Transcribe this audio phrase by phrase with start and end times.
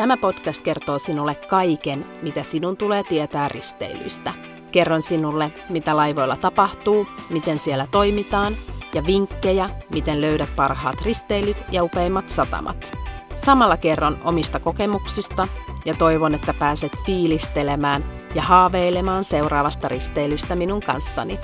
[0.00, 4.32] Tämä podcast kertoo sinulle kaiken, mitä sinun tulee tietää risteilyistä.
[4.72, 8.56] Kerron sinulle, mitä laivoilla tapahtuu, miten siellä toimitaan
[8.94, 12.92] ja vinkkejä, miten löydät parhaat risteilyt ja upeimmat satamat.
[13.34, 15.48] Samalla kerron omista kokemuksista
[15.84, 18.04] ja toivon, että pääset fiilistelemään
[18.34, 21.38] ja haaveilemaan seuraavasta risteilystä minun kanssani.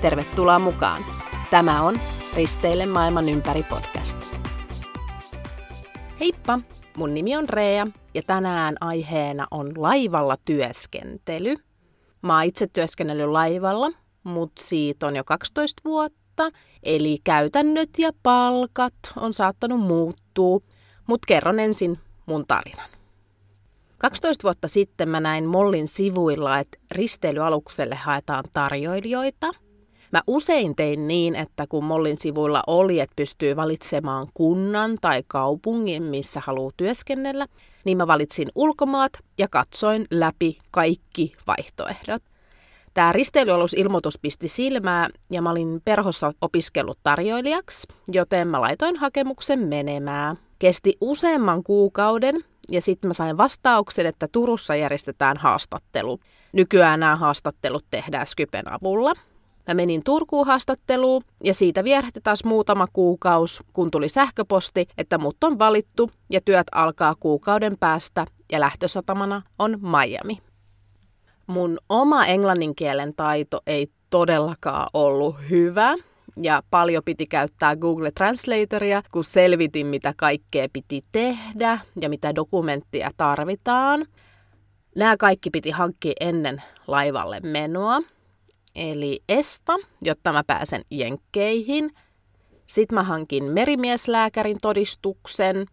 [0.00, 1.04] Tervetuloa mukaan!
[1.50, 2.00] Tämä on
[2.36, 4.38] Risteille maailman ympäri podcast.
[6.20, 6.81] Heippa!
[6.96, 11.54] Mun nimi on Rea ja tänään aiheena on laivalla työskentely.
[12.22, 13.90] Mä oon itse työskennellyt laivalla,
[14.24, 16.50] mutta siitä on jo 12 vuotta,
[16.82, 20.60] eli käytännöt ja palkat on saattanut muuttua,
[21.06, 22.90] mutta kerron ensin mun tarinan.
[23.98, 29.50] 12 vuotta sitten mä näin Mollin sivuilla, että risteilyalukselle haetaan tarjoilijoita–
[30.12, 36.02] Mä usein tein niin, että kun Mollin sivuilla oli, että pystyy valitsemaan kunnan tai kaupungin,
[36.02, 37.46] missä haluaa työskennellä,
[37.84, 42.22] niin mä valitsin ulkomaat ja katsoin läpi kaikki vaihtoehdot.
[42.94, 50.38] Tämä risteilyalusilmoitus pisti silmää ja mä olin perhossa opiskellut tarjoilijaksi, joten mä laitoin hakemuksen menemään.
[50.58, 56.20] Kesti useamman kuukauden ja sitten mä sain vastauksen, että Turussa järjestetään haastattelu.
[56.52, 59.12] Nykyään nämä haastattelut tehdään Skypen avulla–
[59.68, 65.44] Mä menin Turkuun haastatteluun ja siitä vierähti taas muutama kuukaus, kun tuli sähköposti, että mut
[65.44, 70.38] on valittu ja työt alkaa kuukauden päästä ja lähtösatamana on Miami.
[71.46, 75.94] Mun oma englannin kielen taito ei todellakaan ollut hyvä
[76.36, 83.10] ja paljon piti käyttää Google Translatoria, kun selvitin, mitä kaikkea piti tehdä ja mitä dokumenttia
[83.16, 84.06] tarvitaan.
[84.96, 88.00] Nämä kaikki piti hankkia ennen laivalle menoa
[88.74, 91.90] eli ESTA, jotta mä pääsen jenkkeihin.
[92.66, 95.66] Sitten mä hankin merimieslääkärin todistuksen.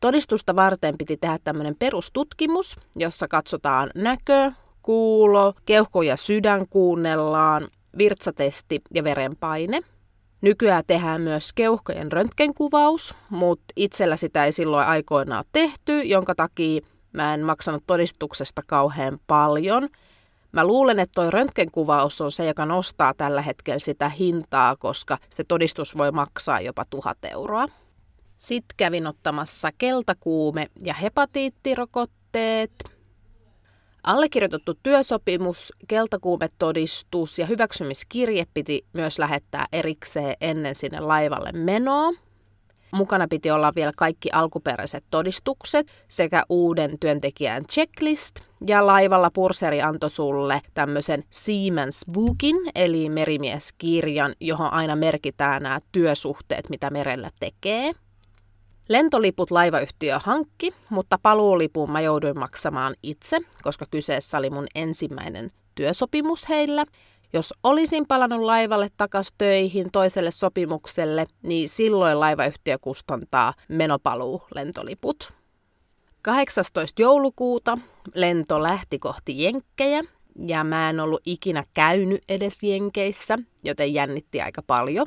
[0.00, 4.52] Todistusta varten piti tehdä tämmöinen perustutkimus, jossa katsotaan näkö,
[4.82, 7.68] kuulo, keuhko ja sydän kuunnellaan,
[7.98, 9.80] virtsatesti ja verenpaine.
[10.40, 16.80] Nykyään tehdään myös keuhkojen röntgenkuvaus, mutta itsellä sitä ei silloin aikoinaan tehty, jonka takia
[17.12, 19.88] mä en maksanut todistuksesta kauhean paljon–
[20.52, 25.44] Mä luulen, että toi röntgenkuvaus on se, joka nostaa tällä hetkellä sitä hintaa, koska se
[25.44, 27.66] todistus voi maksaa jopa tuhat euroa.
[28.36, 32.72] Sitten kävin ottamassa keltakuume- ja hepatiittirokotteet.
[34.02, 42.12] Allekirjoitettu työsopimus, keltakuumetodistus ja hyväksymiskirje piti myös lähettää erikseen ennen sinne laivalle menoa.
[42.92, 48.34] Mukana piti olla vielä kaikki alkuperäiset todistukset sekä uuden työntekijän checklist.
[48.66, 56.70] Ja laivalla purseri antoi sulle tämmöisen Siemens Bookin, eli merimieskirjan, johon aina merkitään nämä työsuhteet,
[56.70, 57.92] mitä merellä tekee.
[58.88, 66.48] Lentoliput laivayhtiö hankki, mutta paluulipun mä jouduin maksamaan itse, koska kyseessä oli mun ensimmäinen työsopimus
[66.48, 66.84] heillä.
[67.32, 75.32] Jos olisin palannut laivalle takas töihin toiselle sopimukselle, niin silloin laivayhtiö kustantaa menopaluu lentoliput.
[76.22, 77.02] 18.
[77.02, 77.78] joulukuuta
[78.14, 80.02] lento lähti kohti Jenkkejä
[80.46, 85.06] ja mä en ollut ikinä käynyt edes Jenkeissä, joten jännitti aika paljon.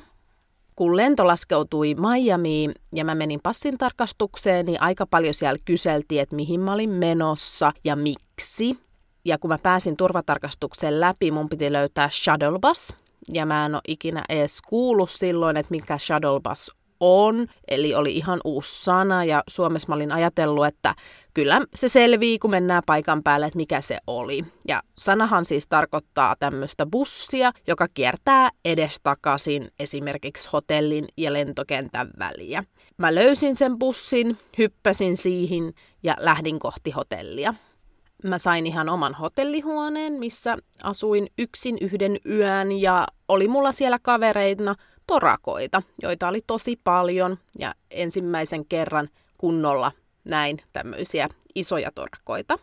[0.75, 6.35] Kun lento laskeutui Miamiin ja mä menin passin tarkastukseen, niin aika paljon siellä kyseltiin, että
[6.35, 8.77] mihin mä olin menossa ja miksi
[9.25, 12.93] ja kun mä pääsin turvatarkastukseen läpi, mun piti löytää shuttle bus.
[13.33, 16.71] Ja mä en ole ikinä edes kuullut silloin, että mikä shuttle bus
[17.01, 17.47] on.
[17.67, 20.95] Eli oli ihan uusi sana ja Suomessa mä olin ajatellut, että
[21.33, 24.45] kyllä se selvii, kun mennään paikan päälle, että mikä se oli.
[24.67, 32.63] Ja sanahan siis tarkoittaa tämmöistä bussia, joka kiertää edestakaisin esimerkiksi hotellin ja lentokentän väliä.
[32.97, 37.53] Mä löysin sen bussin, hyppäsin siihen ja lähdin kohti hotellia.
[38.23, 44.75] Mä sain ihan oman hotellihuoneen, missä asuin yksin yhden yön ja oli mulla siellä kavereina
[45.07, 49.91] torakoita, joita oli tosi paljon ja ensimmäisen kerran kunnolla
[50.29, 52.59] näin tämmöisiä isoja torakoita.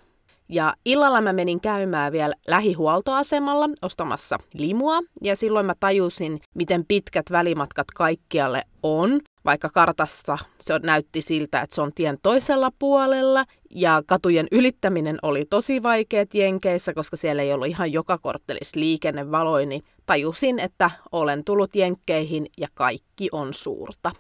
[0.49, 7.27] Ja illalla mä menin käymään vielä lähihuoltoasemalla ostamassa limua ja silloin mä tajusin, miten pitkät
[7.31, 14.03] välimatkat kaikkialle on vaikka kartassa se näytti siltä, että se on tien toisella puolella, ja
[14.06, 19.83] katujen ylittäminen oli tosi vaikeat Jenkeissä, koska siellä ei ollut ihan joka korttelissa liikennevaloja, niin
[20.06, 24.12] tajusin, että olen tullut Jenkkeihin ja kaikki on suurta.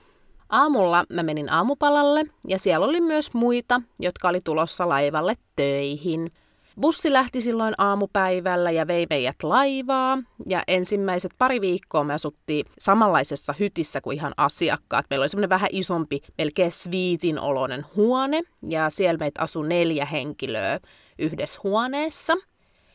[0.48, 6.32] Aamulla mä menin aamupalalle ja siellä oli myös muita, jotka oli tulossa laivalle töihin.
[6.80, 10.18] Bussi lähti silloin aamupäivällä ja vei meidät laivaa.
[10.46, 15.06] Ja ensimmäiset pari viikkoa me asuttiin samanlaisessa hytissä kuin ihan asiakkaat.
[15.10, 18.42] Meillä oli semmoinen vähän isompi, melkein sviitin oloinen huone.
[18.68, 20.80] Ja siellä meitä asui neljä henkilöä
[21.18, 22.34] yhdessä huoneessa.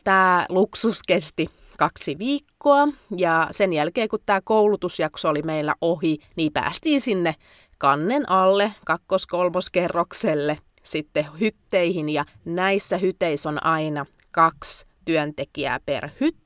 [0.04, 6.52] Tämä luksus kesti kaksi viikkoa ja sen jälkeen kun tämä koulutusjakso oli meillä ohi, niin
[6.52, 7.34] päästiin sinne
[7.78, 16.44] kannen alle kakkos-kolmoskerrokselle sitten hytteihin ja näissä hyteissä on aina kaksi työntekijää per hytti.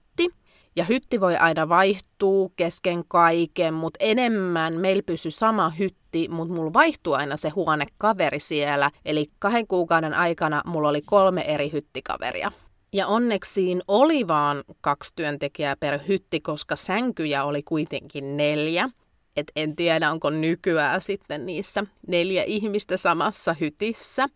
[0.77, 6.73] Ja hytti voi aina vaihtua kesken kaiken, mutta enemmän meillä pysyy sama hytti, mutta mulla
[6.73, 8.91] vaihtuu aina se huonekaveri siellä.
[9.05, 12.53] Eli kahden kuukauden aikana mulla oli kolme eri hyttikaveria.
[12.93, 18.91] Ja onneksi oli vaan kaksi työntekijää per hytti, koska sänkyjä oli kuitenkin neljä.
[19.37, 24.29] Et en tiedä, onko nykyään sitten niissä neljä ihmistä samassa hytissä.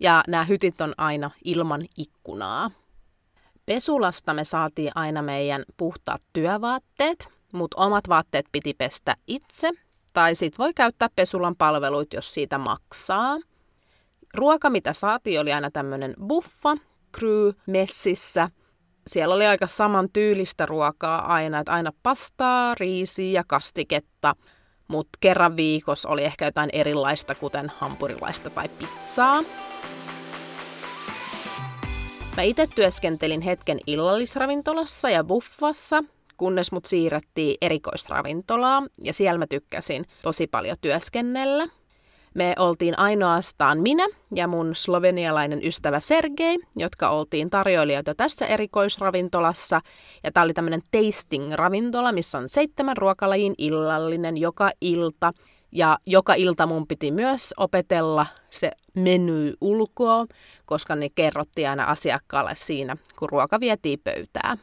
[0.00, 2.70] Ja nämä hytit on aina ilman ikkunaa.
[3.66, 9.70] Pesulasta me saatiin aina meidän puhtaat työvaatteet, mutta omat vaatteet piti pestä itse.
[10.12, 13.38] Tai sit voi käyttää pesulan palveluit, jos siitä maksaa.
[14.34, 16.76] Ruoka, mitä saatiin, oli aina tämmöinen buffa,
[17.18, 18.50] crew messissä.
[19.06, 24.34] Siellä oli aika saman tyylistä ruokaa aina, että aina pastaa, riisiä ja kastiketta,
[24.88, 29.42] mutta kerran viikossa oli ehkä jotain erilaista, kuten hampurilaista tai pizzaa.
[32.36, 36.04] Mä itse työskentelin hetken illallisravintolassa ja buffassa,
[36.36, 41.68] kunnes mut siirrettiin erikoisravintolaan, ja siellä mä tykkäsin tosi paljon työskennellä.
[42.36, 49.80] Me oltiin ainoastaan minä ja mun slovenialainen ystävä Sergei, jotka oltiin tarjoilijoita tässä erikoisravintolassa.
[50.24, 55.32] Ja tämä oli tämmöinen tasting-ravintola, missä on seitsemän ruokalajin illallinen joka ilta.
[55.72, 60.26] Ja joka ilta mun piti myös opetella se meny ulkoa,
[60.66, 64.58] koska ne kerrottiin aina asiakkaalle siinä, kun ruoka vietiin pöytään.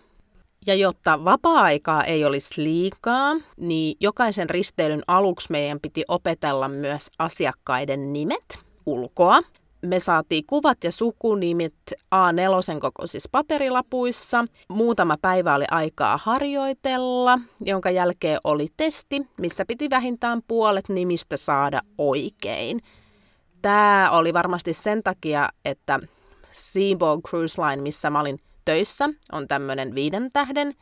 [0.66, 8.14] Ja jotta vapaa-aikaa ei olisi liikaa, niin jokaisen risteilyn aluksi meidän piti opetella myös asiakkaiden
[8.14, 9.42] nimet ulkoa.
[9.82, 11.74] Me saatiin kuvat ja sukunimet
[12.16, 14.46] A4 kokoisissa paperilapuissa.
[14.70, 21.82] Muutama päivä oli aikaa harjoitella, jonka jälkeen oli testi, missä piti vähintään puolet nimistä saada
[21.98, 22.82] oikein.
[23.62, 26.00] Tämä oli varmasti sen takia, että
[26.52, 30.74] Seaboard Cruise Line, missä mä olin töissä on tämmöinen viiden tähden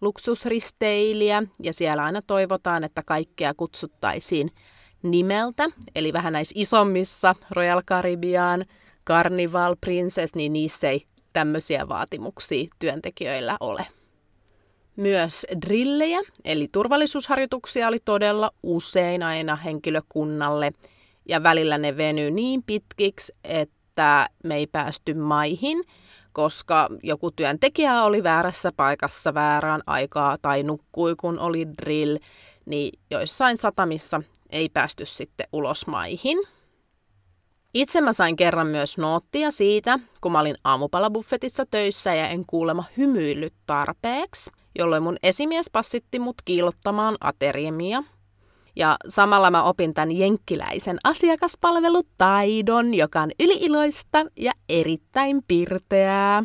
[0.00, 4.50] luksusristeilijä ja siellä aina toivotaan, että kaikkea kutsuttaisiin
[5.02, 5.68] nimeltä.
[5.94, 8.64] Eli vähän näissä isommissa Royal Caribbean,
[9.06, 13.86] Carnival, Princess, niin niissä ei tämmöisiä vaatimuksia työntekijöillä ole.
[14.96, 20.72] Myös drillejä, eli turvallisuusharjoituksia oli todella usein aina henkilökunnalle,
[21.28, 25.84] ja välillä ne venyy niin pitkiksi, että me ei päästy maihin–
[26.38, 32.16] koska joku työntekijä oli väärässä paikassa väärään aikaa tai nukkui, kun oli drill,
[32.66, 36.38] niin joissain satamissa ei päästy sitten ulos maihin.
[37.74, 42.84] Itse mä sain kerran myös noottia siitä, kun mä olin aamupalabuffetissa töissä ja en kuulema
[42.96, 48.02] hymyillyt tarpeeksi, jolloin mun esimies passitti mut kiilottamaan ateriemia–
[48.78, 56.42] ja samalla mä opin tämän jenkkiläisen asiakaspalvelutaidon, joka on yliiloista ja erittäin pirteää.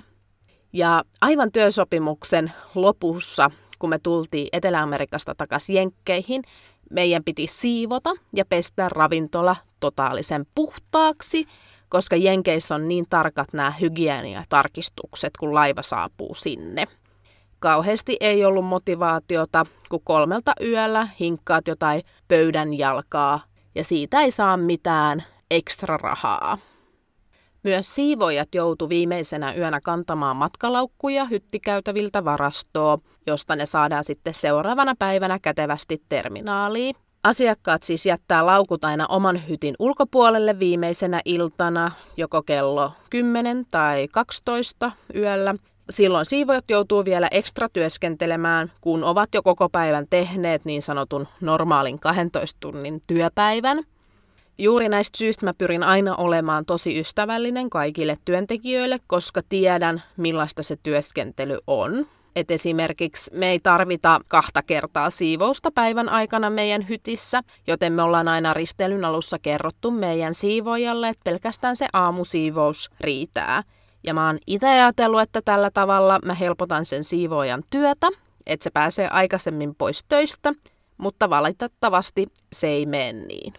[0.74, 6.42] Ja aivan työsopimuksen lopussa, kun me tultiin Etelä-Amerikasta takaisin Jenkkeihin,
[6.90, 11.46] meidän piti siivota ja pestä ravintola totaalisen puhtaaksi,
[11.90, 16.88] koska Jenkeissä on niin tarkat nämä hygieniatarkistukset, kun laiva saapuu sinne
[17.64, 23.44] kauheasti ei ollut motivaatiota, kun kolmelta yöllä hinkkaat jotain pöydän jalkaa
[23.76, 26.58] ja siitä ei saa mitään ekstra rahaa.
[27.64, 35.40] Myös siivoijat joutu viimeisenä yönä kantamaan matkalaukkuja hyttikäytäviltä varastoa, josta ne saadaan sitten seuraavana päivänä
[35.40, 36.96] kätevästi terminaaliin.
[37.24, 44.92] Asiakkaat siis jättää laukut aina oman hytin ulkopuolelle viimeisenä iltana, joko kello 10 tai 12
[45.16, 45.56] yöllä,
[45.90, 52.00] Silloin siivojat joutuu vielä ekstra työskentelemään, kun ovat jo koko päivän tehneet niin sanotun normaalin
[52.00, 53.78] 12 tunnin työpäivän.
[54.58, 60.78] Juuri näistä syistä mä pyrin aina olemaan tosi ystävällinen kaikille työntekijöille, koska tiedän millaista se
[60.84, 62.08] työskentely on.
[62.36, 68.28] Et esimerkiksi me ei tarvita kahta kertaa siivousta päivän aikana meidän hytissä, joten me ollaan
[68.28, 73.64] aina ristelyn alussa kerrottu meidän siivojalle, että pelkästään se aamusiivous riitää.
[74.04, 78.08] Ja mä oon itse ajatellut, että tällä tavalla mä helpotan sen siivoojan työtä,
[78.46, 80.54] että se pääsee aikaisemmin pois töistä,
[80.98, 83.54] mutta valitettavasti se ei mene niin.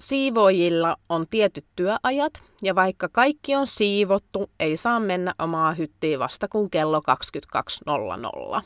[0.00, 6.48] Siivoojilla on tietyt työajat, ja vaikka kaikki on siivottu, ei saa mennä omaa hyttiin vasta
[6.48, 7.00] kun kello
[8.58, 8.62] 22.00.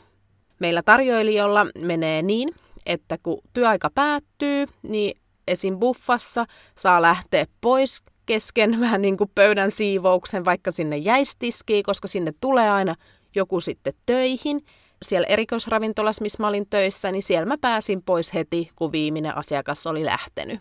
[0.59, 2.49] Meillä tarjoilijoilla menee niin,
[2.85, 5.79] että kun työaika päättyy, niin esim.
[5.79, 6.45] buffassa
[6.75, 12.69] saa lähteä pois kesken vähän niin kuin pöydän siivouksen, vaikka sinne jäistiskiin, koska sinne tulee
[12.69, 12.95] aina
[13.35, 14.61] joku sitten töihin.
[15.01, 19.87] Siellä erikoisravintolassa, missä mä olin töissä, niin siellä mä pääsin pois heti, kun viimeinen asiakas
[19.87, 20.59] oli lähtenyt.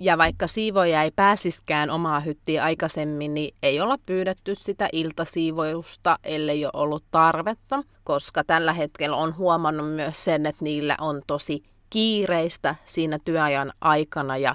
[0.00, 6.64] Ja vaikka siivoja ei pääsiskään omaa hyttiä aikaisemmin, niin ei olla pyydetty sitä iltasiivojusta, ellei
[6.64, 12.74] ole ollut tarvetta, koska tällä hetkellä on huomannut myös sen, että niillä on tosi kiireistä
[12.84, 14.54] siinä työajan aikana ja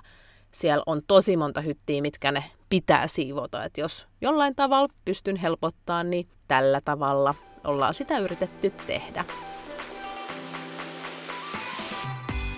[0.55, 3.63] siellä on tosi monta hyttiä, mitkä ne pitää siivota.
[3.63, 9.25] Et jos jollain tavalla pystyn helpottaa, niin tällä tavalla ollaan sitä yritetty tehdä.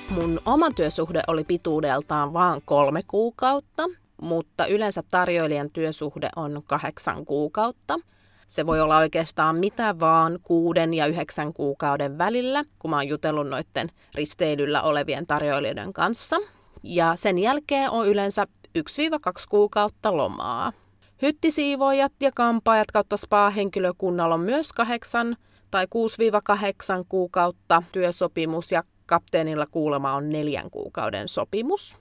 [0.10, 3.84] Mun oma työsuhde oli pituudeltaan vain kolme kuukautta,
[4.22, 8.00] mutta yleensä tarjoilijan työsuhde on kahdeksan kuukautta.
[8.48, 13.48] Se voi olla oikeastaan mitä vaan kuuden ja yhdeksän kuukauden välillä, kun mä oon jutellut
[13.48, 16.38] noiden risteilyllä olevien tarjoilijoiden kanssa.
[16.84, 18.48] Ja sen jälkeen on yleensä
[18.80, 18.82] 1-2
[19.50, 20.74] kuukautta lomaa.
[21.22, 25.36] Hyttisiivoojat ja kampaajat kautta spa-henkilökunnalla on myös 8
[25.72, 25.86] tai
[27.02, 31.98] 6-8 kuukautta työsopimus ja kapteenilla kuulema on neljän kuukauden sopimus.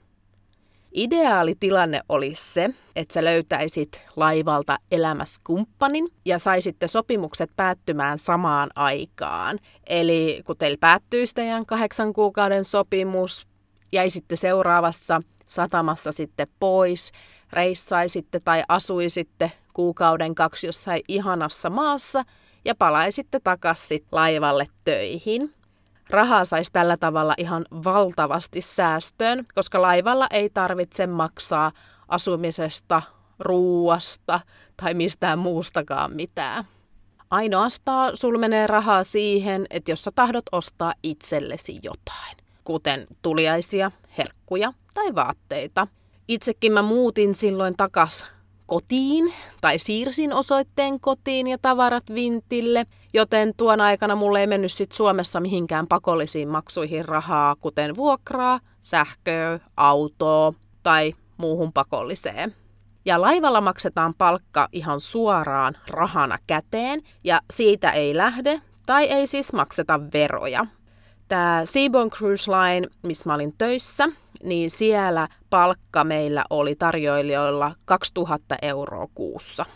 [0.93, 9.59] Ideaalitilanne olisi se, että sä löytäisit laivalta elämäskumppanin ja saisitte sopimukset päättymään samaan aikaan.
[9.87, 13.47] Eli kun teillä päättyisi teidän kahdeksan kuukauden sopimus,
[13.93, 17.13] jäisitte seuraavassa satamassa sitten pois,
[17.53, 22.25] reissaisitte tai asuisitte kuukauden kaksi jossain ihanassa maassa
[22.65, 25.57] ja palaisitte takaisin laivalle töihin
[26.11, 31.73] rahaa saisi tällä tavalla ihan valtavasti säästöön, koska laivalla ei tarvitse maksaa
[32.09, 33.03] asumisesta,
[33.39, 34.41] ruuasta
[34.77, 36.65] tai mistään muustakaan mitään.
[37.31, 44.73] Ainoastaan sul menee rahaa siihen, että jos sä tahdot ostaa itsellesi jotain, kuten tuliaisia, herkkuja
[44.95, 45.87] tai vaatteita.
[46.29, 48.27] Itsekin mä muutin silloin takas
[48.67, 54.93] kotiin tai siirsin osoitteen kotiin ja tavarat vintille, joten tuon aikana mulle ei mennyt sit
[54.93, 62.55] Suomessa mihinkään pakollisiin maksuihin rahaa, kuten vuokraa, sähköä, autoa tai muuhun pakolliseen.
[63.05, 69.53] Ja laivalla maksetaan palkka ihan suoraan rahana käteen ja siitä ei lähde tai ei siis
[69.53, 70.67] makseta veroja.
[71.29, 74.09] Tämä Seabourn Cruise Line, missä mä olin töissä,
[74.43, 79.67] niin siellä palkka meillä oli tarjoilijoilla 2000 euroa kuussa.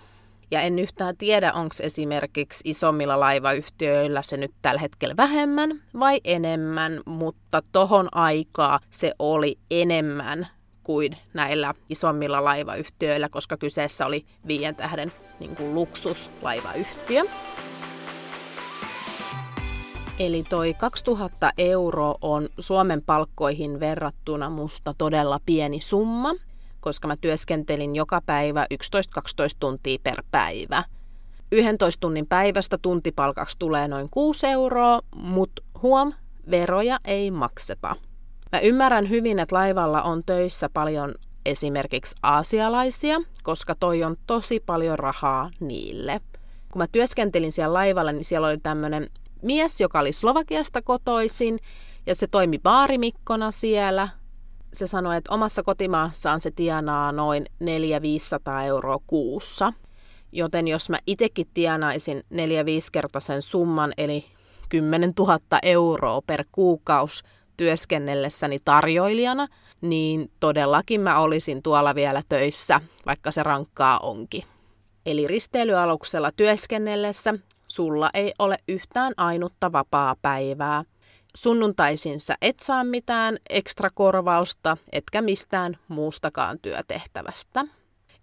[0.51, 7.01] Ja en yhtään tiedä, onko esimerkiksi isommilla laivayhtiöillä se nyt tällä hetkellä vähemmän vai enemmän,
[7.07, 10.49] mutta tohon aikaa se oli enemmän
[10.83, 17.23] kuin näillä isommilla laivayhtiöillä, koska kyseessä oli viien tähden niin kuin luksuslaivayhtiö.
[20.21, 26.35] Eli toi 2000 euro on Suomen palkkoihin verrattuna musta todella pieni summa,
[26.81, 28.77] koska mä työskentelin joka päivä 11-12
[29.61, 30.85] tuntia per päivä.
[31.53, 36.13] 11 tunnin päivästä tuntipalkaksi tulee noin 6 euroa, mutta huom,
[36.51, 37.97] veroja ei makseta.
[38.53, 41.15] Mä ymmärrän hyvin, että laivalla on töissä paljon
[41.47, 46.21] esimerkiksi aasialaisia, koska toi on tosi paljon rahaa niille.
[46.73, 49.11] Kun mä työskentelin siellä laivalla, niin siellä oli tämmöinen
[49.43, 51.59] mies, joka oli Slovakiasta kotoisin
[52.07, 54.09] ja se toimi baarimikkona siellä.
[54.73, 59.73] Se sanoi, että omassa kotimaassaan se tienaa noin 400-500 euroa kuussa.
[60.33, 62.23] Joten jos mä itsekin tienaisin 4-5
[62.93, 64.25] kertaisen summan, eli
[64.69, 67.23] 10 000 euroa per kuukaus
[67.57, 69.49] työskennellessäni tarjoilijana,
[69.81, 74.43] niin todellakin mä olisin tuolla vielä töissä, vaikka se rankkaa onkin.
[75.07, 77.35] Eli risteilyaluksella työskennellessä
[77.71, 80.85] sulla ei ole yhtään ainutta vapaa päivää.
[81.37, 87.65] Sunnuntaisin sä et saa mitään ekstra korvausta, etkä mistään muustakaan työtehtävästä.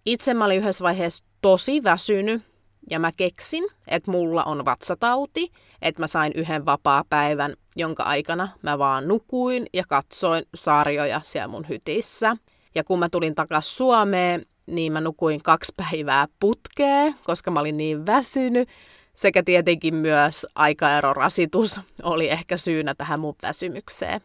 [0.05, 2.41] Itse mä olin yhdessä vaiheessa tosi väsynyt
[2.89, 5.51] ja mä keksin, että mulla on vatsatauti,
[5.81, 11.69] että mä sain yhden vapaa-päivän, jonka aikana mä vaan nukuin ja katsoin sarjoja siellä mun
[11.69, 12.37] hytissä.
[12.75, 17.77] Ja kun mä tulin takaisin Suomeen, niin mä nukuin kaksi päivää putkeen, koska mä olin
[17.77, 18.69] niin väsynyt
[19.17, 24.21] sekä tietenkin myös aikaerorasitus oli ehkä syynä tähän mun väsymykseen.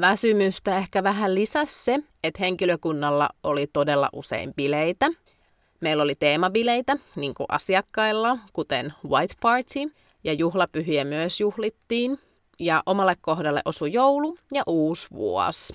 [0.00, 5.10] Väsymystä ehkä vähän lisäsi se, että henkilökunnalla oli todella usein bileitä.
[5.80, 9.94] Meillä oli teemabileitä, niin kuin asiakkailla, kuten White Party,
[10.24, 12.18] ja juhlapyhiä myös juhlittiin.
[12.60, 15.74] Ja omalle kohdalle osui joulu ja uusi vuosi.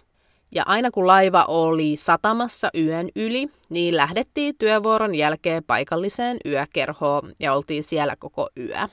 [0.51, 7.53] Ja aina kun laiva oli satamassa yön yli, niin lähdettiin työvuoron jälkeen paikalliseen yökerhoon ja
[7.53, 8.88] oltiin siellä koko yö.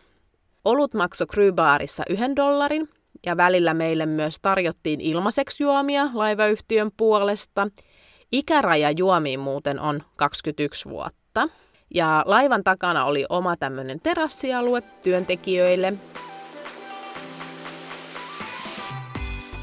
[0.65, 2.89] Olut maksoi Krybaarissa yhden dollarin
[3.27, 7.69] ja välillä meille myös tarjottiin ilmaiseksi juomia laivayhtiön puolesta.
[8.33, 11.49] Ikäraja juomiin muuten on 21 vuotta.
[11.95, 15.93] Ja laivan takana oli oma tämmöinen terassialue työntekijöille.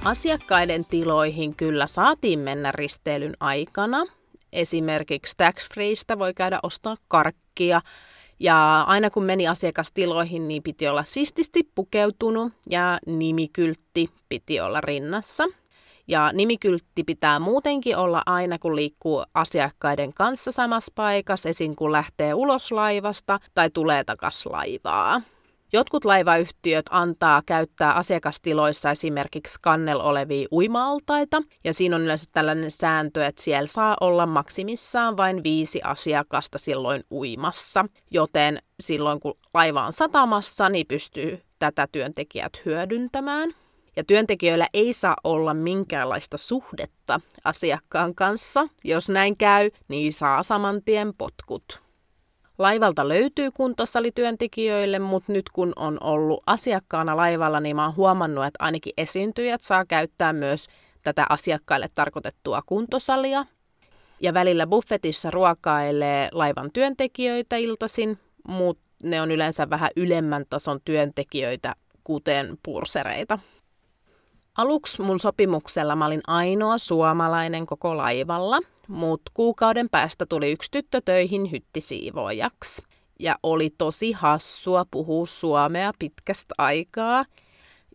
[0.05, 4.05] Asiakkaiden tiloihin kyllä saatiin mennä risteilyn aikana.
[4.53, 7.81] Esimerkiksi tax freeista voi käydä ostaa karkkia.
[8.39, 15.43] Ja aina kun meni asiakastiloihin, niin piti olla sististi pukeutunut ja nimikyltti piti olla rinnassa.
[16.07, 21.75] Ja nimikyltti pitää muutenkin olla aina, kun liikkuu asiakkaiden kanssa samassa paikassa, esim.
[21.75, 25.21] kun lähtee ulos laivasta tai tulee takas laivaa.
[25.75, 33.25] Jotkut laivayhtiöt antaa käyttää asiakastiloissa esimerkiksi kannel olevia uimaaltaita, ja siinä on yleensä tällainen sääntö,
[33.25, 39.93] että siellä saa olla maksimissaan vain viisi asiakasta silloin uimassa, joten silloin kun laiva on
[39.93, 43.53] satamassa, niin pystyy tätä työntekijät hyödyntämään.
[43.95, 48.67] Ja työntekijöillä ei saa olla minkäänlaista suhdetta asiakkaan kanssa.
[48.83, 51.83] Jos näin käy, niin saa saman tien potkut.
[52.57, 58.63] Laivalta löytyy kuntosalityöntekijöille, mutta nyt kun on ollut asiakkaana laivalla, niin mä oon huomannut, että
[58.63, 60.67] ainakin esiintyjät saa käyttää myös
[61.03, 63.45] tätä asiakkaille tarkoitettua kuntosalia.
[64.19, 71.75] Ja välillä buffetissa ruokailee laivan työntekijöitä iltasin, mutta ne on yleensä vähän ylemmän tason työntekijöitä,
[72.03, 73.39] kuten pursereita.
[74.57, 81.01] Aluksi mun sopimuksella mä olin ainoa suomalainen koko laivalla, mutta kuukauden päästä tuli yksi tyttö
[81.05, 82.83] töihin hyttisiivoojaksi.
[83.19, 87.25] Ja oli tosi hassua puhua suomea pitkästä aikaa.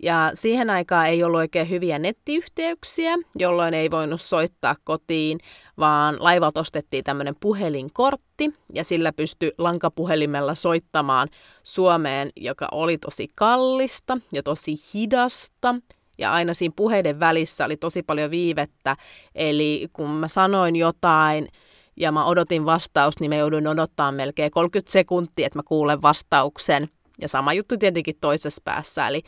[0.02, 5.38] Ja siihen aikaan ei ollut oikein hyviä nettiyhteyksiä, jolloin ei voinut soittaa kotiin,
[5.78, 11.28] vaan laivalta ostettiin tämmöinen puhelinkortti ja sillä pystyi lankapuhelimella soittamaan
[11.62, 15.74] Suomeen, joka oli tosi kallista ja tosi hidasta
[16.18, 18.96] ja aina siinä puheiden välissä oli tosi paljon viivettä.
[19.34, 21.48] Eli kun mä sanoin jotain
[21.96, 26.88] ja mä odotin vastausta, niin mä joudun odottaa melkein 30 sekuntia, että mä kuulen vastauksen.
[27.20, 29.22] Ja sama juttu tietenkin toisessa päässä, eli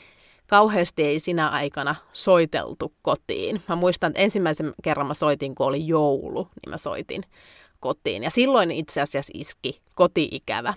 [0.47, 3.63] kauheasti ei sinä aikana soiteltu kotiin.
[3.69, 7.23] Mä muistan, että ensimmäisen kerran mä soitin, kun oli joulu, niin mä soitin
[7.81, 8.23] kotiin.
[8.23, 10.75] Ja silloin itse asiassa iski kotiikävä.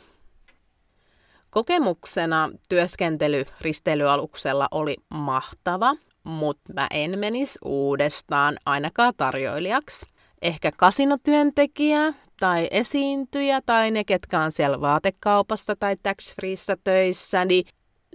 [1.50, 10.06] Kokemuksena työskentely risteilyaluksella oli mahtava, mutta mä en menisi uudestaan ainakaan tarjoilijaksi.
[10.42, 17.66] Ehkä kasinotyöntekijä tai esiintyjä tai ne, ketkä on siellä vaatekaupassa tai tax freeissä töissä, niin,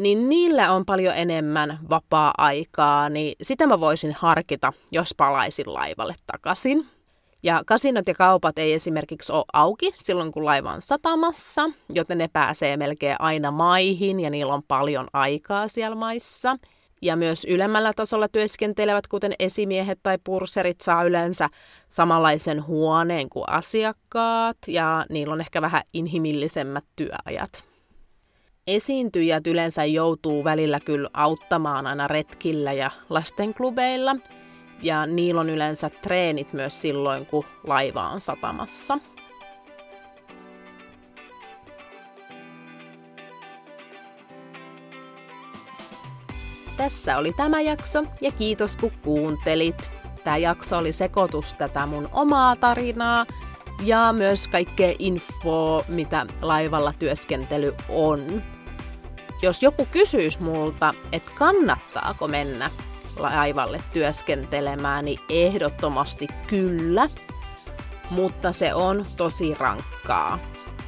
[0.01, 6.87] niin niillä on paljon enemmän vapaa-aikaa, niin sitä mä voisin harkita, jos palaisin laivalle takaisin.
[7.43, 12.29] Ja kasinot ja kaupat ei esimerkiksi ole auki silloin, kun laiva on satamassa, joten ne
[12.33, 16.57] pääsee melkein aina maihin ja niillä on paljon aikaa siellä maissa.
[17.03, 21.49] Ja myös ylemmällä tasolla työskentelevät, kuten esimiehet tai purserit, saa yleensä
[21.89, 27.65] samanlaisen huoneen kuin asiakkaat ja niillä on ehkä vähän inhimillisemmät työajat.
[28.67, 34.17] Esiintyjät yleensä joutuu välillä kyllä auttamaan aina retkillä ja lastenklubeilla–
[34.83, 38.99] ja niillä on yleensä treenit myös silloin, kun laiva on satamassa.
[46.79, 49.91] Tässä oli tämä jakso ja kiitos kun kuuntelit.
[50.25, 53.27] Tämä jakso oli sekoitus tätä mun omaa tarinaa
[53.83, 58.43] ja myös kaikkea infoa, mitä laivalla työskentely on.
[59.43, 62.71] Jos joku kysyisi multa, että kannattaako mennä
[63.17, 67.09] laivalle työskentelemään, niin ehdottomasti kyllä,
[68.11, 70.39] mutta se on tosi rankkaa.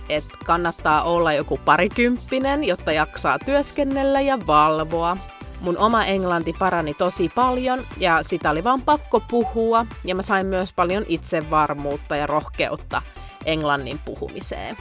[0.08, 5.16] Et kannattaa olla joku parikymppinen, jotta jaksaa työskennellä ja valvoa.
[5.60, 10.46] Mun oma englanti parani tosi paljon ja sitä oli vaan pakko puhua ja mä sain
[10.46, 13.02] myös paljon itsevarmuutta ja rohkeutta
[13.44, 14.76] englannin puhumiseen.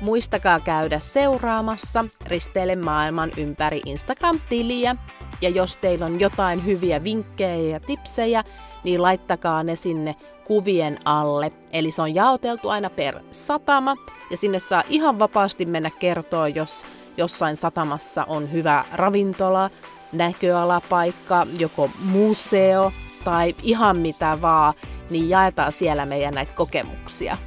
[0.00, 4.96] Muistakaa käydä seuraamassa Risteile maailman ympäri Instagram-tiliä
[5.40, 8.44] ja jos teillä on jotain hyviä vinkkejä ja tipsejä,
[8.84, 11.52] niin laittakaa ne sinne kuvien alle.
[11.72, 13.96] Eli se on jaoteltu aina per satama
[14.30, 16.84] ja sinne saa ihan vapaasti mennä kertoa, jos
[17.16, 19.70] jossain satamassa on hyvä ravintola,
[20.12, 22.92] näköalapaikka, joko museo
[23.24, 24.74] tai ihan mitä vaan,
[25.10, 27.38] niin jaetaan siellä meidän näitä kokemuksia.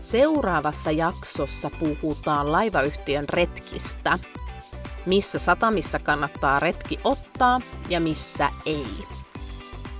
[0.00, 4.18] Seuraavassa jaksossa puhutaan laivayhtiön retkistä
[5.06, 8.86] missä satamissa kannattaa retki ottaa ja missä ei.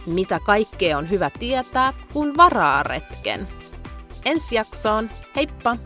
[0.06, 3.48] Mitä kaikkea on hyvä tietää, kun varaa retken.
[4.24, 5.76] Ensi jaksoon, heippa!